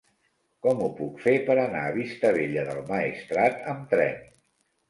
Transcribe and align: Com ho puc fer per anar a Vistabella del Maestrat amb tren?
Com 0.65 0.79
ho 0.85 0.87
puc 0.99 1.19
fer 1.25 1.33
per 1.51 1.57
anar 1.65 1.83
a 1.89 1.93
Vistabella 1.97 2.65
del 2.71 2.81
Maestrat 2.93 3.63
amb 3.75 3.85
tren? 3.93 4.21